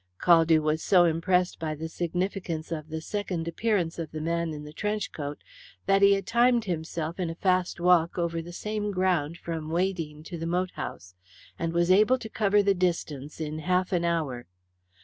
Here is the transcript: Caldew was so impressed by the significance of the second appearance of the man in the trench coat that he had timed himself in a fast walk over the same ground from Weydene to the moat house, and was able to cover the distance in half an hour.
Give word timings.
Caldew 0.19 0.63
was 0.63 0.81
so 0.81 1.05
impressed 1.05 1.59
by 1.59 1.75
the 1.75 1.87
significance 1.87 2.71
of 2.71 2.89
the 2.89 3.01
second 3.01 3.47
appearance 3.47 3.99
of 3.99 4.09
the 4.11 4.19
man 4.19 4.51
in 4.51 4.63
the 4.63 4.73
trench 4.73 5.11
coat 5.11 5.37
that 5.85 6.01
he 6.01 6.13
had 6.13 6.25
timed 6.25 6.65
himself 6.65 7.19
in 7.19 7.29
a 7.29 7.35
fast 7.35 7.79
walk 7.79 8.17
over 8.17 8.41
the 8.41 8.51
same 8.51 8.89
ground 8.89 9.37
from 9.37 9.69
Weydene 9.69 10.23
to 10.23 10.39
the 10.39 10.47
moat 10.47 10.71
house, 10.71 11.13
and 11.59 11.71
was 11.71 11.91
able 11.91 12.17
to 12.17 12.29
cover 12.29 12.63
the 12.63 12.73
distance 12.73 13.39
in 13.39 13.59
half 13.59 13.91
an 13.93 14.03
hour. 14.03 14.47